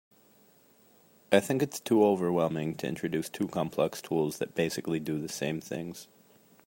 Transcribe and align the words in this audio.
I 1.31 1.39
think 1.39 1.61
it’s 1.61 1.79
too 1.79 2.03
overwhelming 2.03 2.73
to 2.77 2.87
introduce 2.87 3.29
two 3.29 3.47
complex 3.47 4.01
tools 4.01 4.39
that 4.39 4.55
basically 4.55 4.99
do 4.99 5.19
the 5.19 5.29
same 5.29 5.61
things. 5.61 6.07